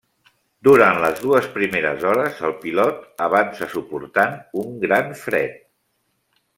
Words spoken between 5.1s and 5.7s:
fred.